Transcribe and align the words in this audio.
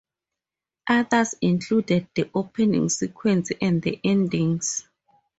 Others 0.89 1.35
included 1.41 2.07
the 2.15 2.27
opening 2.33 2.89
sequence 2.89 3.51
and 3.61 3.83
the 3.83 3.99
endings. 4.03 4.87